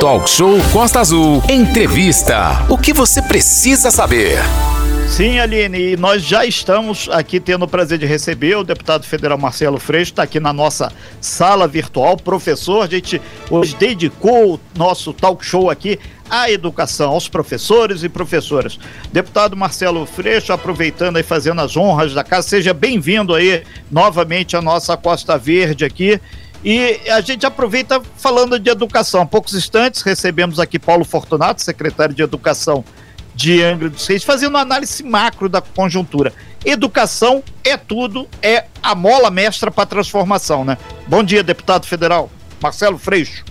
Talk 0.00 0.30
Show 0.30 0.56
Costa 0.72 1.00
Azul. 1.00 1.42
Entrevista. 1.48 2.64
O 2.68 2.78
que 2.78 2.92
você 2.92 3.20
precisa 3.20 3.90
saber? 3.90 4.38
Sim, 5.08 5.40
Aline, 5.40 5.92
e 5.92 5.96
nós 5.96 6.22
já 6.22 6.46
estamos 6.46 7.08
aqui 7.10 7.40
tendo 7.40 7.64
o 7.64 7.68
prazer 7.68 7.98
de 7.98 8.06
receber 8.06 8.56
o 8.56 8.62
deputado 8.62 9.04
federal 9.04 9.36
Marcelo 9.36 9.80
Freixo, 9.80 10.12
está 10.12 10.22
aqui 10.22 10.38
na 10.38 10.52
nossa 10.52 10.92
sala 11.20 11.66
virtual, 11.66 12.16
professor. 12.16 12.84
A 12.84 12.86
gente 12.86 13.20
hoje 13.50 13.74
dedicou 13.74 14.54
o 14.54 14.60
nosso 14.76 15.12
talk 15.12 15.44
show 15.44 15.68
aqui 15.68 15.98
à 16.30 16.48
educação, 16.48 17.10
aos 17.10 17.28
professores 17.28 18.04
e 18.04 18.08
professoras. 18.08 18.78
Deputado 19.12 19.56
Marcelo 19.56 20.06
Freixo, 20.06 20.52
aproveitando 20.52 21.18
e 21.18 21.24
fazendo 21.24 21.60
as 21.60 21.76
honras 21.76 22.14
da 22.14 22.22
casa, 22.22 22.46
seja 22.46 22.72
bem-vindo 22.72 23.34
aí 23.34 23.64
novamente 23.90 24.56
à 24.56 24.62
nossa 24.62 24.96
Costa 24.96 25.36
Verde 25.36 25.84
aqui. 25.84 26.20
E 26.64 27.00
a 27.10 27.20
gente 27.20 27.46
aproveita 27.46 28.02
falando 28.16 28.58
de 28.58 28.68
educação. 28.68 29.22
Há 29.22 29.26
poucos 29.26 29.54
instantes 29.54 30.02
recebemos 30.02 30.58
aqui 30.58 30.78
Paulo 30.78 31.04
Fortunato, 31.04 31.62
secretário 31.62 32.14
de 32.14 32.22
Educação 32.22 32.84
de 33.34 33.62
Angra 33.62 33.88
dos 33.88 34.04
Reis, 34.06 34.24
fazendo 34.24 34.50
uma 34.50 34.60
análise 34.60 35.02
macro 35.04 35.48
da 35.48 35.60
conjuntura. 35.60 36.32
Educação 36.64 37.42
é 37.62 37.76
tudo, 37.76 38.28
é 38.42 38.64
a 38.82 38.94
mola 38.96 39.30
mestra 39.30 39.70
para 39.70 39.84
a 39.84 39.86
transformação, 39.86 40.64
né? 40.64 40.76
Bom 41.06 41.22
dia, 41.22 41.42
deputado 41.42 41.86
federal 41.86 42.28
Marcelo 42.60 42.98
Freixo. 42.98 43.44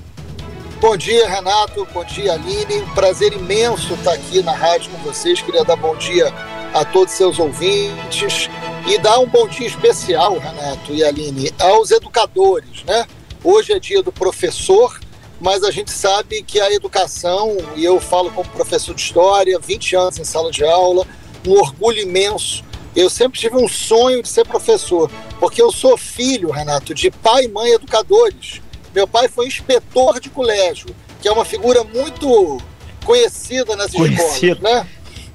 Bom 0.81 0.95
dia, 0.95 1.27
Renato. 1.27 1.87
Bom 1.91 2.03
dia, 2.03 2.33
Aline. 2.33 2.81
Um 2.81 2.93
prazer 2.93 3.33
imenso 3.33 3.93
estar 3.93 4.13
aqui 4.13 4.43
na 4.43 4.51
rádio 4.51 4.91
com 4.91 4.97
vocês. 4.99 5.41
Queria 5.41 5.63
dar 5.63 5.75
bom 5.75 5.95
dia 5.95 6.31
a 6.73 6.85
todos 6.85 7.13
os 7.13 7.17
seus 7.17 7.39
ouvintes 7.39 8.49
e 8.87 8.97
dar 8.97 9.19
um 9.19 9.27
bom 9.27 9.47
dia 9.47 9.67
especial, 9.67 10.37
Renato 10.39 10.93
e 10.93 11.03
Aline, 11.03 11.51
aos 11.59 11.91
educadores, 11.91 12.83
né? 12.83 13.05
Hoje 13.43 13.73
é 13.73 13.79
dia 13.79 14.01
do 14.01 14.11
professor 14.11 14.97
mas 15.39 15.63
a 15.63 15.71
gente 15.71 15.91
sabe 15.91 16.41
que 16.41 16.59
a 16.59 16.71
educação, 16.71 17.57
e 17.75 17.85
eu 17.85 17.99
falo 17.99 18.31
como 18.31 18.49
professor 18.49 18.95
de 18.95 19.01
história, 19.01 19.59
20 19.59 19.95
anos 19.95 20.19
em 20.19 20.23
sala 20.23 20.51
de 20.51 20.63
aula, 20.63 21.05
um 21.45 21.51
orgulho 21.51 22.01
imenso. 22.01 22.63
Eu 22.95 23.09
sempre 23.09 23.39
tive 23.39 23.55
um 23.55 23.67
sonho 23.67 24.23
de 24.23 24.29
ser 24.29 24.45
professor, 24.47 25.09
porque 25.39 25.61
eu 25.61 25.71
sou 25.71 25.95
filho, 25.95 26.49
Renato, 26.49 26.93
de 26.93 27.11
pai 27.11 27.43
e 27.45 27.47
mãe 27.47 27.71
educadores. 27.71 28.61
Meu 28.95 29.07
pai 29.07 29.27
foi 29.27 29.45
inspetor 29.45 30.19
de 30.19 30.29
colégio, 30.29 30.87
que 31.21 31.27
é 31.27 31.31
uma 31.31 31.45
figura 31.45 31.83
muito 31.83 32.59
conhecida 33.05 33.75
nas 33.75 33.91
Conhecido. 33.91 34.53
escolas, 34.53 34.59
né? 34.59 34.87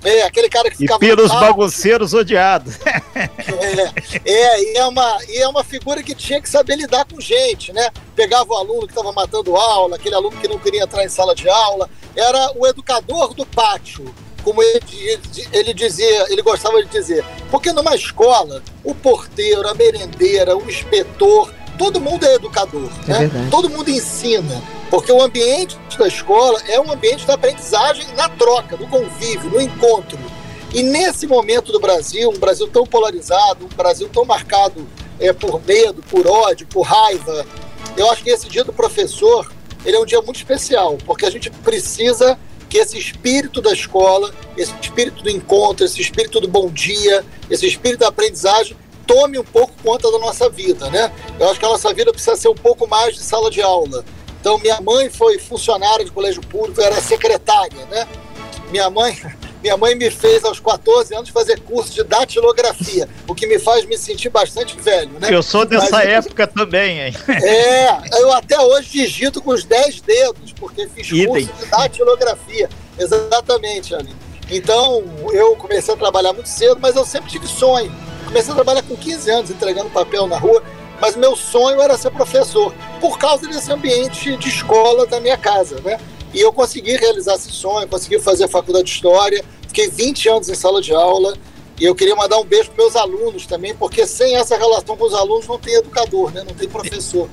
É, 0.04 0.22
aquele 0.22 0.48
cara 0.48 0.70
que 0.70 0.76
ficava. 0.76 1.04
E 1.04 1.08
pelos 1.08 1.30
bagunceiros 1.30 2.12
odiados. 2.12 2.74
é, 3.14 4.30
é, 4.30 4.62
e 4.62 4.76
é, 4.76 4.86
uma, 4.86 5.18
e 5.28 5.38
é 5.38 5.48
uma 5.48 5.62
figura 5.62 6.02
que 6.02 6.14
tinha 6.14 6.40
que 6.40 6.48
saber 6.48 6.76
lidar 6.76 7.04
com 7.04 7.20
gente, 7.20 7.72
né? 7.72 7.90
Pegava 8.16 8.52
o 8.52 8.56
aluno 8.56 8.86
que 8.86 8.92
estava 8.92 9.12
matando 9.12 9.56
aula, 9.56 9.96
aquele 9.96 10.14
aluno 10.14 10.36
que 10.38 10.48
não 10.48 10.58
queria 10.58 10.82
entrar 10.82 11.04
em 11.04 11.08
sala 11.08 11.34
de 11.34 11.48
aula. 11.48 11.88
Era 12.16 12.52
o 12.56 12.66
educador 12.66 13.32
do 13.34 13.46
pátio, 13.46 14.12
como 14.42 14.62
ele, 14.62 14.80
ele 15.52 15.72
dizia, 15.72 16.26
ele 16.30 16.42
gostava 16.42 16.82
de 16.82 16.90
dizer. 16.90 17.24
Porque 17.50 17.72
numa 17.72 17.94
escola, 17.94 18.62
o 18.84 18.94
porteiro, 18.94 19.68
a 19.68 19.74
merendeira, 19.74 20.56
o 20.56 20.68
inspetor, 20.68 21.52
todo 21.78 22.00
mundo 22.00 22.24
é 22.26 22.34
educador, 22.34 22.90
é 23.08 23.26
né? 23.26 23.48
Todo 23.50 23.70
mundo 23.70 23.88
ensina. 23.88 24.62
Porque 24.92 25.10
o 25.10 25.22
ambiente 25.22 25.78
da 25.96 26.06
escola 26.06 26.60
é 26.68 26.78
um 26.78 26.92
ambiente 26.92 27.26
da 27.26 27.32
aprendizagem 27.32 28.06
na 28.14 28.28
troca, 28.28 28.76
no 28.76 28.86
convívio, 28.86 29.48
no 29.48 29.58
encontro. 29.58 30.18
E 30.74 30.82
nesse 30.82 31.26
momento 31.26 31.72
do 31.72 31.80
Brasil, 31.80 32.28
um 32.28 32.38
Brasil 32.38 32.68
tão 32.68 32.86
polarizado, 32.86 33.64
um 33.64 33.74
Brasil 33.74 34.06
tão 34.12 34.26
marcado 34.26 34.86
é, 35.18 35.32
por 35.32 35.64
medo, 35.64 36.02
por 36.10 36.26
ódio, 36.26 36.66
por 36.66 36.82
raiva, 36.82 37.46
eu 37.96 38.10
acho 38.10 38.22
que 38.22 38.28
esse 38.28 38.50
dia 38.50 38.64
do 38.64 38.72
professor 38.72 39.50
ele 39.82 39.96
é 39.96 39.98
um 39.98 40.04
dia 40.04 40.20
muito 40.20 40.36
especial, 40.36 40.98
porque 41.06 41.24
a 41.24 41.30
gente 41.30 41.48
precisa 41.48 42.38
que 42.68 42.76
esse 42.76 42.98
espírito 42.98 43.62
da 43.62 43.72
escola, 43.72 44.30
esse 44.58 44.74
espírito 44.78 45.22
do 45.22 45.30
encontro, 45.30 45.86
esse 45.86 46.02
espírito 46.02 46.38
do 46.38 46.48
bom 46.48 46.68
dia, 46.68 47.24
esse 47.48 47.66
espírito 47.66 48.00
da 48.00 48.08
aprendizagem 48.08 48.76
tome 49.06 49.38
um 49.38 49.44
pouco 49.44 49.72
conta 49.82 50.12
da 50.12 50.18
nossa 50.18 50.50
vida, 50.50 50.90
né? 50.90 51.10
Eu 51.40 51.48
acho 51.48 51.58
que 51.58 51.64
a 51.64 51.70
nossa 51.70 51.94
vida 51.94 52.12
precisa 52.12 52.36
ser 52.36 52.48
um 52.48 52.54
pouco 52.54 52.86
mais 52.86 53.14
de 53.14 53.22
sala 53.22 53.50
de 53.50 53.62
aula. 53.62 54.04
Então, 54.42 54.58
minha 54.58 54.80
mãe 54.80 55.08
foi 55.08 55.38
funcionária 55.38 56.04
de 56.04 56.10
colégio 56.10 56.42
público, 56.42 56.80
era 56.80 57.00
secretária, 57.00 57.86
né? 57.86 58.08
Minha 58.72 58.90
mãe, 58.90 59.16
minha 59.62 59.76
mãe 59.76 59.94
me 59.94 60.10
fez 60.10 60.44
aos 60.44 60.58
14 60.58 61.14
anos 61.14 61.28
fazer 61.28 61.60
curso 61.60 61.92
de 61.92 62.02
datilografia, 62.02 63.08
o 63.28 63.36
que 63.36 63.46
me 63.46 63.60
faz 63.60 63.86
me 63.86 63.96
sentir 63.96 64.30
bastante 64.30 64.76
velho, 64.80 65.12
né? 65.20 65.28
Eu 65.30 65.44
sou 65.44 65.64
dessa 65.64 65.92
Mas, 65.92 66.08
época 66.08 66.48
também, 66.48 67.02
hein? 67.02 67.14
É, 67.40 68.20
eu 68.20 68.32
até 68.32 68.60
hoje 68.60 68.90
digito 68.90 69.40
com 69.40 69.52
os 69.52 69.62
10 69.62 70.00
dedos, 70.00 70.52
porque 70.58 70.88
fiz 70.88 71.08
Idem. 71.08 71.28
curso 71.28 71.52
de 71.60 71.66
datilografia. 71.66 72.68
Exatamente, 72.98 73.94
Ali. 73.94 74.10
Então, 74.50 75.04
eu 75.32 75.54
comecei 75.54 75.94
a 75.94 75.96
trabalhar 75.96 76.32
muito 76.32 76.48
cedo, 76.48 76.78
mas 76.80 76.96
eu 76.96 77.06
sempre 77.06 77.30
tive 77.30 77.46
sonho. 77.46 77.94
Comecei 78.24 78.50
a 78.50 78.56
trabalhar 78.56 78.82
com 78.82 78.96
15 78.96 79.30
anos, 79.30 79.50
entregando 79.52 79.88
papel 79.90 80.26
na 80.26 80.36
rua 80.36 80.60
mas 81.02 81.16
meu 81.16 81.34
sonho 81.34 81.80
era 81.80 81.98
ser 81.98 82.12
professor, 82.12 82.72
por 83.02 83.18
causa 83.18 83.48
desse 83.48 83.70
ambiente 83.72 84.36
de 84.36 84.48
escola 84.48 85.04
da 85.08 85.18
minha 85.18 85.36
casa, 85.36 85.80
né? 85.80 85.98
E 86.32 86.40
eu 86.40 86.52
consegui 86.52 86.96
realizar 86.96 87.34
esse 87.34 87.50
sonho, 87.50 87.88
consegui 87.88 88.20
fazer 88.20 88.44
a 88.44 88.48
faculdade 88.48 88.84
de 88.84 88.92
História, 88.92 89.44
fiquei 89.66 89.90
20 89.90 90.28
anos 90.28 90.48
em 90.48 90.54
sala 90.54 90.80
de 90.80 90.94
aula, 90.94 91.34
e 91.80 91.84
eu 91.84 91.96
queria 91.96 92.14
mandar 92.14 92.38
um 92.38 92.44
beijo 92.44 92.70
para 92.70 92.84
meus 92.84 92.94
alunos 92.94 93.44
também, 93.44 93.74
porque 93.74 94.06
sem 94.06 94.36
essa 94.36 94.56
relação 94.56 94.96
com 94.96 95.04
os 95.04 95.14
alunos 95.14 95.48
não 95.48 95.58
tem 95.58 95.74
educador, 95.74 96.30
né? 96.30 96.44
não 96.46 96.54
tem 96.54 96.68
professor. 96.68 97.28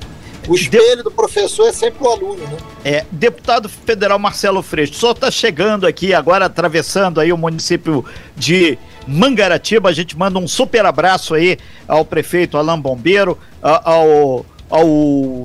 O 0.47 0.55
espelho 0.55 1.03
do 1.03 1.11
professor 1.11 1.67
é 1.67 1.71
sempre 1.71 2.03
o 2.03 2.09
aluno, 2.09 2.43
né? 2.47 2.57
É, 2.83 3.05
deputado 3.11 3.69
federal 3.69 4.17
Marcelo 4.17 4.63
Freixo, 4.63 4.95
só 4.95 5.11
está 5.11 5.29
chegando 5.29 5.85
aqui 5.85 6.15
agora, 6.15 6.45
atravessando 6.45 7.21
aí 7.21 7.31
o 7.31 7.37
município 7.37 8.03
de 8.35 8.75
Mangaratiba. 9.05 9.89
A 9.89 9.93
gente 9.93 10.17
manda 10.17 10.39
um 10.39 10.47
super 10.47 10.83
abraço 10.83 11.35
aí 11.35 11.59
ao 11.87 12.03
prefeito 12.03 12.57
Alain 12.57 12.79
Bombeiro, 12.81 13.37
ao, 13.61 14.43
ao 14.67 15.43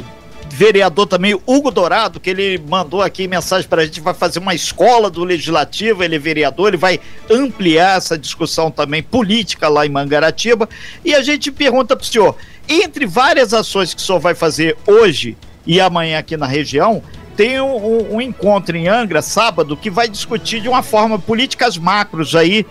vereador 0.54 1.06
também, 1.09 1.34
Hugo 1.34 1.72
Dourado, 1.72 2.20
que 2.20 2.31
ele 2.31 2.62
mandou 2.69 3.03
aqui 3.03 3.26
mensagem 3.26 3.69
para 3.69 3.82
a 3.82 3.84
gente, 3.84 4.00
vai 4.00 4.15
fazer 4.15 4.38
uma 4.38 4.54
escola 4.54 5.10
do 5.10 5.25
Legislativo, 5.25 6.04
ele 6.04 6.15
é 6.15 6.19
vereador, 6.19 6.69
ele 6.69 6.76
vai 6.76 7.00
ampliar 7.28 7.97
essa 7.97 8.16
discussão 8.16 8.70
também 8.70 9.03
política 9.03 9.69
lá 9.69 9.84
em 9.84 9.88
Mangaratiba. 9.88 10.69
E 11.04 11.12
a 11.12 11.22
gente 11.25 11.50
pergunta 11.50 11.97
para 11.97 12.04
o 12.04 12.06
senhor, 12.06 12.37
entre 12.69 13.04
várias 13.04 13.53
ações 13.53 13.93
que 13.93 14.00
o 14.00 14.04
senhor 14.04 14.20
vai 14.20 14.34
fazer 14.37 14.76
hoje 14.87 15.37
e 15.66 15.81
amanhã 15.81 16.20
aqui 16.20 16.37
na 16.37 16.47
região, 16.47 17.03
tem 17.37 17.60
um, 17.60 18.14
um, 18.14 18.20
encontro 18.20 18.76
em 18.76 18.87
Angra, 18.87 19.20
sábado, 19.22 19.76
que 19.76 19.91
vai 19.91 20.09
discutir 20.09 20.60
de 20.60 20.69
uma 20.69 20.84
forma 20.84 21.19
políticas 21.19 21.76
macros 21.76 22.37
aí 22.37 22.64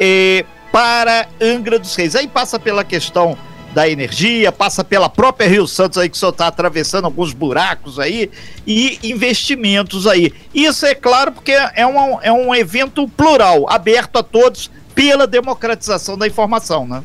eh, 0.00 0.44
para 0.72 1.28
Angra 1.40 1.78
dos 1.78 1.94
Reis. 1.94 2.16
Aí 2.16 2.26
passa 2.26 2.58
pela 2.58 2.82
questão 2.82 3.38
da 3.72 3.88
energia, 3.88 4.50
passa 4.50 4.82
pela 4.82 5.08
própria 5.08 5.46
Rio 5.46 5.66
Santos 5.66 5.98
aí 5.98 6.08
que 6.08 6.16
só 6.16 6.30
está 6.30 6.46
atravessando 6.46 7.04
alguns 7.04 7.32
buracos 7.32 7.98
aí 7.98 8.30
e 8.66 8.98
investimentos 9.02 10.06
aí. 10.06 10.32
Isso 10.54 10.86
é 10.86 10.94
claro 10.94 11.32
porque 11.32 11.52
é 11.52 11.86
um, 11.86 12.20
é 12.22 12.32
um 12.32 12.54
evento 12.54 13.06
plural, 13.08 13.68
aberto 13.68 14.16
a 14.16 14.22
todos 14.22 14.70
pela 14.94 15.26
democratização 15.26 16.16
da 16.16 16.26
informação, 16.26 16.86
né? 16.86 17.04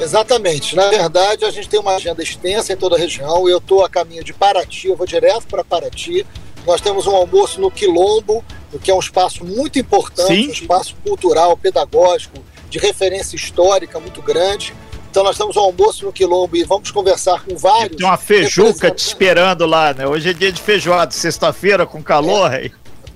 Exatamente. 0.00 0.74
Na 0.74 0.88
verdade, 0.88 1.44
a 1.44 1.50
gente 1.50 1.68
tem 1.68 1.78
uma 1.78 1.94
agenda 1.94 2.22
extensa 2.22 2.72
em 2.72 2.76
toda 2.76 2.96
a 2.96 2.98
região. 2.98 3.46
Eu 3.48 3.58
estou 3.58 3.84
a 3.84 3.88
caminho 3.88 4.24
de 4.24 4.32
Paraty, 4.32 4.88
eu 4.88 4.96
vou 4.96 5.06
direto 5.06 5.46
para 5.46 5.62
Paraty. 5.62 6.26
Nós 6.66 6.80
temos 6.80 7.06
um 7.06 7.14
almoço 7.14 7.60
no 7.60 7.70
Quilombo, 7.70 8.42
que 8.82 8.90
é 8.90 8.94
um 8.94 8.98
espaço 8.98 9.44
muito 9.44 9.78
importante, 9.78 10.34
Sim. 10.34 10.48
um 10.48 10.52
espaço 10.52 10.96
cultural, 11.04 11.56
pedagógico, 11.56 12.38
de 12.70 12.78
referência 12.78 13.36
histórica 13.36 14.00
muito 14.00 14.22
grande. 14.22 14.74
Então 15.10 15.24
nós 15.24 15.36
temos 15.36 15.56
um 15.56 15.60
almoço 15.60 16.06
no 16.06 16.12
Quilombo 16.12 16.56
e 16.56 16.62
vamos 16.62 16.92
conversar 16.92 17.44
com 17.44 17.56
vários. 17.56 17.96
Tem 17.96 18.06
uma 18.06 18.16
feijuca 18.16 18.92
te 18.92 19.04
esperando 19.04 19.66
lá, 19.66 19.92
né? 19.92 20.06
Hoje 20.06 20.30
é 20.30 20.32
dia 20.32 20.52
de 20.52 20.62
feijoada, 20.62 21.10
sexta-feira 21.10 21.84
com 21.84 22.00
calor. 22.00 22.54
É, 22.54 22.70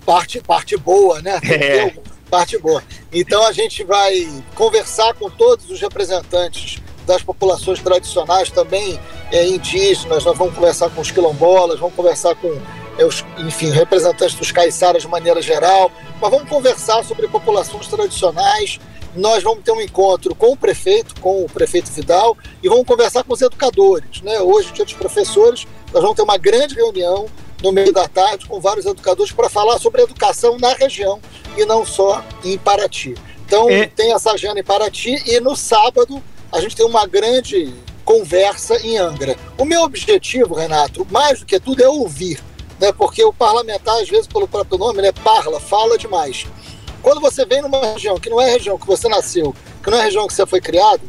parte, 0.05 0.41
parte 0.41 0.77
boa, 0.77 1.23
né? 1.23 1.39
É. 1.45 1.95
Parte 2.29 2.59
boa. 2.59 2.83
Então 3.13 3.47
a 3.47 3.53
gente 3.53 3.85
vai 3.85 4.29
conversar 4.57 5.15
com 5.15 5.31
todos 5.31 5.71
os 5.71 5.81
representantes 5.81 6.83
das 7.07 7.23
populações 7.23 7.81
tradicionais, 7.81 8.51
também 8.51 8.99
é, 9.31 9.47
indígenas, 9.47 10.25
nós 10.25 10.37
vamos 10.37 10.55
conversar 10.55 10.91
com 10.91 11.01
os 11.01 11.13
quilombolas, 11.13 11.79
vamos 11.79 11.95
conversar 11.95 12.35
com 12.35 12.61
é, 12.99 13.05
os, 13.05 13.25
enfim, 13.39 13.71
representantes 13.71 14.35
dos 14.35 14.51
caiçaras 14.51 15.03
de 15.03 15.09
maneira 15.09 15.41
geral, 15.41 15.93
mas 16.21 16.31
vamos 16.31 16.49
conversar 16.49 17.05
sobre 17.05 17.29
populações 17.29 17.87
tradicionais 17.87 18.81
nós 19.15 19.43
vamos 19.43 19.65
ter 19.65 19.73
um 19.73 19.81
encontro 19.81 20.35
com 20.35 20.53
o 20.53 20.57
prefeito, 20.57 21.21
com 21.21 21.45
o 21.45 21.49
prefeito 21.49 21.91
Vidal, 21.91 22.37
e 22.63 22.69
vamos 22.69 22.87
conversar 22.87 23.25
com 23.25 23.33
os 23.33 23.41
educadores. 23.41 24.23
Né? 24.23 24.41
Hoje, 24.41 24.73
dia 24.73 24.85
dos 24.85 24.95
professores, 24.95 25.67
nós 25.93 26.03
vamos 26.03 26.17
ter 26.17 26.23
uma 26.23 26.37
grande 26.37 26.75
reunião 26.75 27.27
no 27.63 27.73
meio 27.73 27.93
da 27.93 28.07
tarde 28.09 28.47
com 28.47 28.61
vários 28.61 28.85
educadores 28.85 29.33
para 29.33 29.49
falar 29.49 29.79
sobre 29.79 30.03
educação 30.03 30.59
na 30.59 30.75
região 30.75 31.21
e 31.57 31.65
não 31.65 31.85
só 31.87 32.23
em 32.45 32.59
Paraty. 32.59 33.15
Então, 33.47 33.69
é. 33.69 33.87
tem 33.87 34.13
essa 34.13 34.33
agenda 34.33 34.61
em 34.61 34.65
Paraty 34.65 35.23
e 35.27 35.41
no 35.41 35.57
sábado 35.57 36.23
a 36.53 36.61
gente 36.61 36.77
tem 36.77 36.85
uma 36.85 37.07
grande 37.07 37.73
conversa 38.05 38.77
em 38.87 38.99
Angra. 38.99 39.37
O 39.59 39.65
meu 39.65 39.83
objetivo, 39.83 40.55
Renato, 40.55 41.07
mais 41.11 41.41
do 41.41 41.47
que 41.47 41.59
tudo, 41.59 41.83
é 41.83 41.89
ouvir. 41.89 42.43
né, 42.79 42.93
porque 42.93 43.25
o 43.25 43.33
parlamentar, 43.33 44.01
às 44.01 44.09
vezes, 44.09 44.27
pelo 44.27 44.49
próprio 44.49 44.77
nome, 44.77 45.01
né, 45.01 45.13
parla, 45.13 45.61
fala 45.61 45.97
demais. 45.97 46.47
Quando 47.05 47.21
você 47.21 47.45
vem 47.45 47.61
numa 47.61 47.85
região 47.85 48.19
que 48.19 48.31
não 48.31 48.41
é 48.41 48.47
a 48.47 48.53
região 48.53 48.79
que 48.79 48.87
você 48.87 49.11
nasceu, 49.11 49.55
que 49.83 49.91
não 49.91 49.99
é 49.99 50.01
a 50.01 50.05
região 50.05 50.27
que 50.27 50.33
você 50.33 50.47
foi 50.47 50.59
criado, 50.59 51.03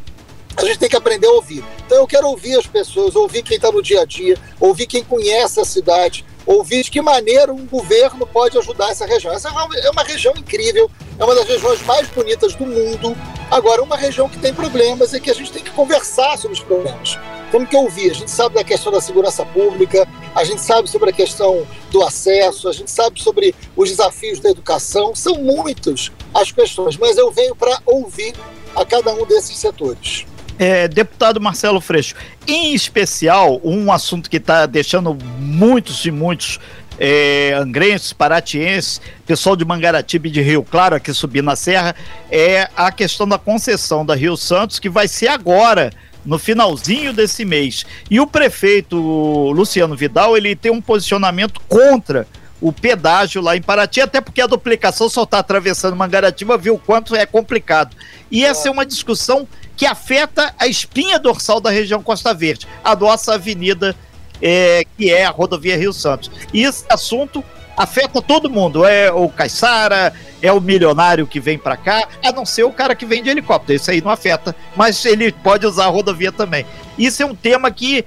a 0.57 0.65
gente 0.65 0.77
tem 0.77 0.89
que 0.89 0.95
aprender 0.97 1.25
a 1.25 1.31
ouvir. 1.31 1.63
Então 1.85 1.99
eu 1.99 2.05
quero 2.05 2.27
ouvir 2.27 2.59
as 2.59 2.67
pessoas, 2.67 3.15
ouvir 3.15 3.43
quem 3.43 3.55
está 3.55 3.71
no 3.71 3.81
dia 3.81 4.01
a 4.01 4.05
dia, 4.05 4.37
ouvir 4.59 4.87
quem 4.87 5.05
conhece 5.05 5.57
a 5.57 5.63
cidade, 5.63 6.25
ouvir 6.45 6.83
de 6.83 6.91
que 6.91 7.01
maneira 7.01 7.53
um 7.53 7.65
governo 7.65 8.27
pode 8.27 8.57
ajudar 8.57 8.89
essa 8.91 9.05
região. 9.05 9.33
Essa 9.33 9.47
é 9.47 9.89
uma 9.89 10.03
região 10.03 10.33
incrível, 10.35 10.91
é 11.17 11.23
uma 11.23 11.33
das 11.33 11.47
regiões 11.47 11.81
mais 11.83 12.09
bonitas 12.09 12.53
do 12.55 12.65
mundo. 12.65 13.15
Agora, 13.49 13.81
uma 13.81 13.95
região 13.95 14.27
que 14.27 14.37
tem 14.37 14.53
problemas 14.53 15.13
e 15.13 15.21
que 15.21 15.31
a 15.31 15.33
gente 15.33 15.49
tem 15.49 15.63
que 15.63 15.71
conversar 15.71 16.37
sobre 16.37 16.57
os 16.57 16.63
problemas. 16.63 17.17
Temos 17.51 17.69
que 17.69 17.75
ouvir. 17.75 18.11
A 18.11 18.13
gente 18.13 18.31
sabe 18.31 18.55
da 18.55 18.63
questão 18.63 18.91
da 18.91 19.01
segurança 19.01 19.45
pública, 19.45 20.07
a 20.33 20.43
gente 20.43 20.61
sabe 20.61 20.89
sobre 20.89 21.09
a 21.09 21.13
questão 21.13 21.65
do 21.91 22.03
acesso, 22.03 22.67
a 22.67 22.73
gente 22.73 22.91
sabe 22.91 23.21
sobre 23.21 23.55
os 23.75 23.89
desafios 23.89 24.39
da 24.39 24.49
educação. 24.49 25.15
São 25.15 25.35
muitas 25.35 26.11
as 26.33 26.51
questões, 26.51 26.97
mas 26.97 27.17
eu 27.17 27.31
venho 27.31 27.55
para 27.55 27.79
ouvir 27.85 28.33
a 28.75 28.85
cada 28.85 29.13
um 29.13 29.25
desses 29.25 29.57
setores. 29.57 30.25
É, 30.57 30.87
deputado 30.87 31.41
Marcelo 31.41 31.81
Freixo, 31.81 32.15
em 32.47 32.73
especial, 32.73 33.59
um 33.63 33.91
assunto 33.91 34.29
que 34.29 34.37
está 34.37 34.65
deixando 34.65 35.17
muitos 35.37 36.05
e 36.05 36.11
muitos 36.11 36.59
é, 36.97 37.53
angrenses, 37.53 38.13
paratienses, 38.13 39.01
pessoal 39.25 39.55
de 39.55 39.65
Mangaratiba 39.65 40.27
e 40.27 40.31
de 40.31 40.41
Rio 40.41 40.63
Claro 40.63 40.95
aqui 40.95 41.13
subindo 41.13 41.45
na 41.45 41.55
serra, 41.55 41.95
é 42.31 42.69
a 42.75 42.91
questão 42.91 43.27
da 43.27 43.37
concessão 43.37 44.05
da 44.05 44.15
Rio 44.15 44.37
Santos, 44.37 44.79
que 44.79 44.89
vai 44.89 45.07
ser 45.07 45.27
agora, 45.27 45.91
no 46.25 46.39
finalzinho 46.39 47.13
desse 47.13 47.45
mês. 47.45 47.85
E 48.09 48.19
o 48.19 48.27
prefeito 48.27 48.97
Luciano 49.51 49.95
Vidal, 49.95 50.35
ele 50.35 50.55
tem 50.55 50.71
um 50.71 50.81
posicionamento 50.81 51.61
contra 51.67 52.27
o 52.59 52.71
pedágio 52.71 53.41
lá 53.41 53.55
em 53.55 53.61
Paraty, 53.61 54.01
até 54.01 54.19
porque 54.19 54.41
a 54.41 54.47
duplicação 54.47 55.07
só 55.09 55.23
está 55.23 55.39
atravessando 55.39 55.95
Mangaratiba, 55.95 56.57
viu 56.57 56.75
o 56.75 56.79
quanto 56.79 57.15
é 57.15 57.25
complicado. 57.25 57.95
E 58.31 58.43
essa 58.43 58.67
é 58.67 58.71
uma 58.71 58.85
discussão 58.85 59.47
que 59.77 59.85
afeta 59.85 60.53
a 60.57 60.65
espinha 60.65 61.19
dorsal 61.19 61.59
da 61.59 61.69
região 61.69 62.01
Costa 62.01 62.33
Verde, 62.33 62.67
a 62.83 62.95
nossa 62.95 63.35
avenida, 63.35 63.95
é, 64.41 64.83
que 64.97 65.11
é 65.11 65.25
a 65.25 65.29
rodovia 65.29 65.77
Rio 65.77 65.93
Santos. 65.93 66.31
E 66.53 66.63
esse 66.63 66.85
assunto 66.89 67.43
afeta 67.75 68.21
todo 68.21 68.49
mundo. 68.49 68.85
É 68.85 69.11
o 69.11 69.29
Caissara, 69.29 70.13
é 70.41 70.51
o 70.51 70.61
milionário 70.61 71.27
que 71.27 71.39
vem 71.39 71.57
para 71.57 71.77
cá, 71.77 72.07
a 72.23 72.31
não 72.31 72.45
ser 72.45 72.63
o 72.63 72.71
cara 72.71 72.95
que 72.95 73.05
vem 73.05 73.23
de 73.23 73.29
helicóptero. 73.29 73.75
Isso 73.75 73.91
aí 73.91 74.01
não 74.01 74.11
afeta, 74.11 74.55
mas 74.75 75.03
ele 75.05 75.31
pode 75.31 75.65
usar 75.65 75.85
a 75.85 75.89
rodovia 75.89 76.31
também. 76.31 76.65
Isso 76.97 77.23
é 77.23 77.25
um 77.25 77.35
tema 77.35 77.71
que 77.71 78.05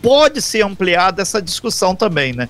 pode 0.00 0.40
ser 0.40 0.64
ampliado 0.64 1.20
essa 1.20 1.40
discussão 1.42 1.94
também, 1.94 2.32
né? 2.32 2.48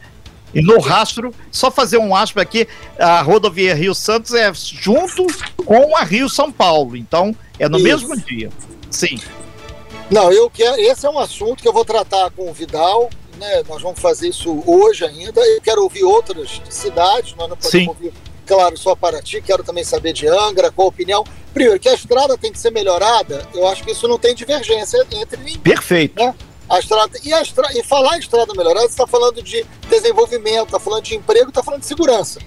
E 0.55 0.63
no 0.63 0.81
rastro, 0.81 1.35
só 1.51 1.71
fazer 1.71 1.99
um 1.99 2.15
aspa 2.15 2.41
aqui, 2.41 2.67
a 2.99 3.21
rodovia 3.21 3.75
Rio 3.75 3.95
Santos 3.95 4.33
é 4.33 4.51
junto 4.55 5.27
com 5.65 5.97
a 5.97 6.03
Rio 6.03 6.29
São 6.29 6.51
Paulo. 6.51 6.97
Então, 6.97 7.35
é 7.59 7.69
no 7.69 7.77
Isso. 7.77 7.85
mesmo 7.85 8.17
dia. 8.17 8.51
Sim. 8.91 9.19
Não, 10.11 10.33
eu 10.33 10.49
quero. 10.49 10.81
Esse 10.81 11.05
é 11.05 11.11
um 11.11 11.19
assunto 11.19 11.63
que 11.63 11.69
eu 11.69 11.73
vou 11.73 11.85
tratar 11.85 12.31
com 12.31 12.49
o 12.49 12.55
Vidal. 12.55 13.11
Né? 13.37 13.63
Nós 13.69 13.83
vamos 13.83 14.01
fazer 14.01 14.29
isso 14.29 14.63
hoje 14.67 15.05
ainda. 15.05 15.41
Eu 15.41 15.61
quero 15.61 15.83
ouvir 15.83 16.05
outras 16.05 16.61
cidades, 16.69 17.35
nós 17.35 17.49
não 17.49 17.57
podemos 17.57 17.71
Sim. 17.71 17.89
ouvir, 17.89 18.13
claro, 18.47 18.77
só 18.77 18.95
Paraty, 18.95 19.43
quero 19.43 19.63
também 19.63 19.85
saber 19.85 20.13
de 20.13 20.27
Angra, 20.27 20.71
qual 20.71 20.87
a 20.87 20.91
opinião. 20.91 21.25
Primeiro, 21.53 21.81
que 21.81 21.89
a 21.89 21.95
estrada 21.95 22.37
tem 22.37 22.53
que 22.53 22.59
ser 22.59 22.71
melhorada, 22.71 23.47
eu 23.55 23.67
acho 23.67 23.83
que 23.83 23.93
isso 23.93 24.07
não 24.07 24.19
tem 24.19 24.35
divergência 24.35 25.07
entre 25.13 25.39
ninguém. 25.39 25.59
Perfeito. 25.59 26.23
Né? 26.23 26.35
A 26.69 26.79
estrada, 26.79 27.19
e, 27.25 27.33
a 27.33 27.41
estrada, 27.41 27.79
e 27.79 27.83
falar 27.83 28.17
em 28.17 28.21
estrada 28.21 28.53
melhorada, 28.55 28.87
você 28.87 28.93
está 28.93 29.07
falando 29.07 29.41
de 29.43 29.65
desenvolvimento, 29.89 30.67
está 30.67 30.81
falando 30.81 31.05
de 31.05 31.15
emprego, 31.15 31.49
está 31.49 31.63
falando 31.63 31.81
de 31.81 31.87
segurança. 31.87 32.41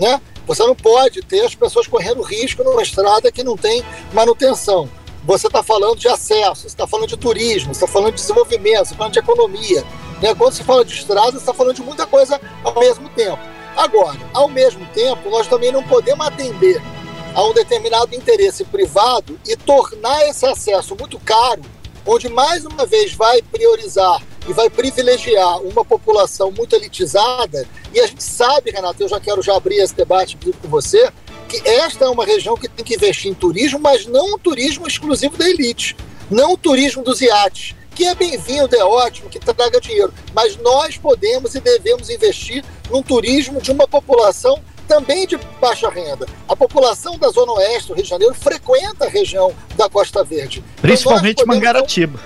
Né? 0.00 0.20
Você 0.46 0.62
não 0.62 0.74
pode 0.74 1.22
ter 1.22 1.44
as 1.44 1.54
pessoas 1.54 1.86
correndo 1.86 2.22
risco 2.22 2.64
numa 2.64 2.82
estrada 2.82 3.30
que 3.30 3.42
não 3.42 3.56
tem 3.56 3.84
manutenção. 4.12 4.88
Você 5.24 5.48
está 5.48 5.62
falando 5.62 5.98
de 5.98 6.08
acesso, 6.08 6.62
você 6.62 6.66
está 6.68 6.86
falando 6.86 7.08
de 7.08 7.16
turismo, 7.16 7.74
você 7.74 7.84
está 7.84 7.92
falando 7.92 8.14
de 8.14 8.20
desenvolvimento, 8.20 8.76
você 8.76 8.82
está 8.82 8.96
falando 8.96 9.12
de 9.12 9.18
economia. 9.18 9.84
Né? 10.20 10.34
Quando 10.34 10.52
se 10.52 10.64
fala 10.64 10.84
de 10.84 10.94
estrada, 10.94 11.36
está 11.36 11.52
falando 11.52 11.76
de 11.76 11.82
muita 11.82 12.06
coisa 12.06 12.40
ao 12.64 12.78
mesmo 12.78 13.08
tempo. 13.10 13.38
Agora, 13.76 14.18
ao 14.32 14.48
mesmo 14.48 14.86
tempo, 14.94 15.28
nós 15.28 15.46
também 15.46 15.70
não 15.70 15.82
podemos 15.82 16.26
atender 16.26 16.80
a 17.34 17.44
um 17.44 17.52
determinado 17.52 18.14
interesse 18.14 18.64
privado 18.64 19.38
e 19.46 19.54
tornar 19.54 20.26
esse 20.26 20.46
acesso 20.46 20.96
muito 20.98 21.18
caro, 21.18 21.60
onde 22.06 22.30
mais 22.30 22.64
uma 22.64 22.86
vez 22.86 23.12
vai 23.12 23.42
priorizar 23.42 24.22
e 24.48 24.52
vai 24.54 24.70
privilegiar 24.70 25.60
uma 25.60 25.84
população 25.84 26.50
muito 26.50 26.74
elitizada. 26.74 27.68
E 27.92 28.00
a 28.00 28.06
gente 28.06 28.22
sabe, 28.22 28.70
Renato, 28.70 29.02
eu 29.02 29.08
já 29.08 29.20
quero 29.20 29.42
já 29.42 29.54
abrir 29.54 29.76
esse 29.76 29.94
debate 29.94 30.38
com 30.62 30.68
você, 30.68 31.12
que 31.46 31.60
esta 31.68 32.06
é 32.06 32.08
uma 32.08 32.24
região 32.24 32.56
que 32.56 32.68
tem 32.68 32.84
que 32.84 32.94
investir 32.94 33.30
em 33.30 33.34
turismo, 33.34 33.78
mas 33.78 34.06
não 34.06 34.34
um 34.34 34.38
turismo 34.38 34.86
exclusivo 34.86 35.36
da 35.36 35.46
elite, 35.46 35.94
não 36.30 36.54
o 36.54 36.56
turismo 36.56 37.04
dos 37.04 37.20
iates, 37.20 37.75
que 37.96 38.04
é 38.04 38.14
bem-vindo, 38.14 38.76
é 38.76 38.84
ótimo, 38.84 39.30
que 39.30 39.40
traga 39.40 39.80
dinheiro, 39.80 40.12
mas 40.34 40.54
nós 40.58 40.98
podemos 40.98 41.54
e 41.54 41.60
devemos 41.60 42.10
investir 42.10 42.62
num 42.90 43.02
turismo 43.02 43.58
de 43.58 43.72
uma 43.72 43.88
população 43.88 44.62
também 44.86 45.26
de 45.26 45.38
baixa 45.58 45.88
renda. 45.88 46.28
A 46.46 46.54
população 46.54 47.18
da 47.18 47.30
Zona 47.30 47.52
Oeste 47.52 47.88
do 47.88 47.94
Rio 47.94 48.04
de 48.04 48.10
Janeiro 48.10 48.34
frequenta 48.34 49.06
a 49.06 49.08
região 49.08 49.50
da 49.76 49.88
Costa 49.88 50.22
Verde. 50.22 50.62
Principalmente 50.80 51.42
então 51.42 51.46
Mangaratiba. 51.46 52.20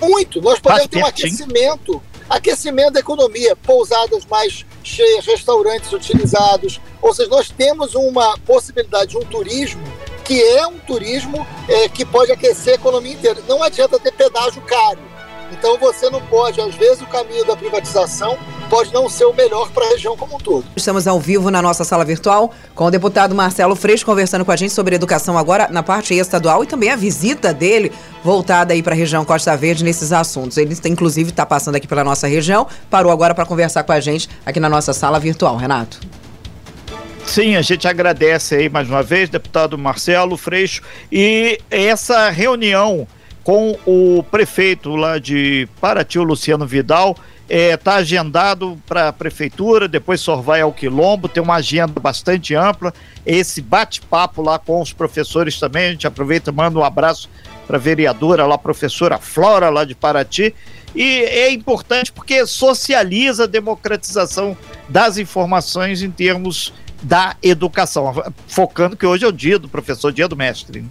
Muito. 0.00 0.40
Nós 0.40 0.58
podemos 0.58 0.88
ter 0.88 1.02
um 1.02 1.06
aquecimento, 1.06 2.02
aquecimento 2.28 2.94
da 2.94 3.00
economia, 3.00 3.54
pousadas 3.54 4.24
mais 4.24 4.64
cheias, 4.82 5.26
restaurantes 5.26 5.92
utilizados. 5.92 6.80
Ou 7.02 7.12
seja, 7.12 7.28
nós 7.28 7.50
temos 7.50 7.94
uma 7.94 8.38
possibilidade 8.38 9.10
de 9.10 9.18
um 9.18 9.24
turismo 9.24 9.84
que 10.24 10.42
é 10.42 10.66
um 10.66 10.78
turismo 10.78 11.46
é, 11.68 11.88
que 11.88 12.04
pode 12.04 12.32
aquecer 12.32 12.72
a 12.72 12.76
economia 12.76 13.12
inteira. 13.12 13.40
Não 13.46 13.62
adianta 13.62 13.98
ter 13.98 14.12
pedágio 14.12 14.62
caro. 14.62 14.98
Então 15.52 15.78
você 15.78 16.10
não 16.10 16.20
pode, 16.22 16.60
às 16.60 16.74
vezes, 16.74 17.00
o 17.02 17.06
caminho 17.06 17.44
da 17.44 17.54
privatização 17.54 18.36
pode 18.68 18.92
não 18.92 19.08
ser 19.08 19.24
o 19.26 19.32
melhor 19.32 19.70
para 19.70 19.84
a 19.84 19.88
região 19.90 20.16
como 20.16 20.36
um 20.36 20.38
todo. 20.38 20.64
Estamos 20.74 21.06
ao 21.06 21.20
vivo 21.20 21.50
na 21.50 21.62
nossa 21.62 21.84
sala 21.84 22.04
virtual 22.04 22.50
com 22.74 22.86
o 22.86 22.90
deputado 22.90 23.34
Marcelo 23.34 23.76
Freixo 23.76 24.04
conversando 24.04 24.44
com 24.44 24.50
a 24.50 24.56
gente 24.56 24.72
sobre 24.72 24.96
educação 24.96 25.38
agora 25.38 25.68
na 25.70 25.82
parte 25.82 26.14
estadual 26.14 26.64
e 26.64 26.66
também 26.66 26.90
a 26.90 26.96
visita 26.96 27.52
dele 27.52 27.92
voltada 28.22 28.72
aí 28.72 28.82
para 28.82 28.94
a 28.94 28.96
região 28.96 29.24
Costa 29.24 29.56
Verde 29.56 29.84
nesses 29.84 30.12
assuntos. 30.12 30.56
Ele 30.56 30.76
inclusive 30.86 31.30
está 31.30 31.44
passando 31.44 31.76
aqui 31.76 31.86
pela 31.86 32.02
nossa 32.02 32.26
região, 32.26 32.66
parou 32.90 33.12
agora 33.12 33.34
para 33.34 33.46
conversar 33.46 33.84
com 33.84 33.92
a 33.92 34.00
gente 34.00 34.28
aqui 34.44 34.58
na 34.58 34.68
nossa 34.68 34.92
sala 34.92 35.20
virtual, 35.20 35.56
Renato. 35.56 36.00
Sim, 37.34 37.56
a 37.56 37.62
gente 37.62 37.88
agradece 37.88 38.54
aí 38.54 38.68
mais 38.68 38.88
uma 38.88 39.02
vez, 39.02 39.28
deputado 39.28 39.76
Marcelo 39.76 40.36
Freixo, 40.36 40.82
e 41.10 41.58
essa 41.68 42.30
reunião 42.30 43.08
com 43.42 43.76
o 43.84 44.22
prefeito 44.22 44.94
lá 44.94 45.18
de 45.18 45.68
Paraty, 45.80 46.16
o 46.16 46.22
Luciano 46.22 46.64
Vidal, 46.64 47.16
está 47.48 47.56
é, 47.56 47.76
tá 47.76 47.94
agendado 47.96 48.80
para 48.86 49.08
a 49.08 49.12
prefeitura, 49.12 49.88
depois 49.88 50.20
só 50.20 50.36
vai 50.36 50.60
ao 50.60 50.72
Quilombo, 50.72 51.28
tem 51.28 51.42
uma 51.42 51.56
agenda 51.56 51.98
bastante 51.98 52.54
ampla. 52.54 52.94
Esse 53.26 53.60
bate-papo 53.60 54.40
lá 54.40 54.56
com 54.56 54.80
os 54.80 54.92
professores 54.92 55.58
também, 55.58 55.86
a 55.86 55.90
gente 55.90 56.06
aproveita 56.06 56.52
e 56.52 56.54
manda 56.54 56.78
um 56.78 56.84
abraço 56.84 57.28
para 57.66 57.78
a 57.78 57.80
vereadora 57.80 58.46
lá, 58.46 58.56
professora 58.56 59.18
Flora, 59.18 59.70
lá 59.70 59.84
de 59.84 59.96
Paraty. 59.96 60.54
E 60.94 61.24
é 61.24 61.50
importante 61.50 62.12
porque 62.12 62.46
socializa 62.46 63.42
a 63.42 63.48
democratização 63.48 64.56
das 64.88 65.18
informações 65.18 66.00
em 66.00 66.12
termos 66.12 66.72
da 67.04 67.36
educação, 67.42 68.12
focando 68.48 68.96
que 68.96 69.06
hoje 69.06 69.24
é 69.24 69.28
o 69.28 69.32
dia 69.32 69.58
do 69.58 69.68
professor, 69.68 70.10
dia 70.10 70.26
do 70.26 70.34
mestre. 70.34 70.80
Né? 70.80 70.88